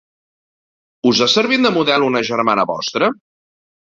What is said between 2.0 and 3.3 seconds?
una germana vostra?